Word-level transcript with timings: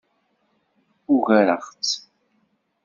Ugareɣ-tt. 1.13 1.91